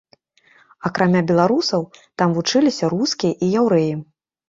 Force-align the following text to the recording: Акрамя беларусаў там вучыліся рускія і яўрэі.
Акрамя 0.89 1.21
беларусаў 1.33 1.81
там 2.17 2.29
вучыліся 2.41 2.93
рускія 2.97 3.33
і 3.43 3.55
яўрэі. 3.63 3.93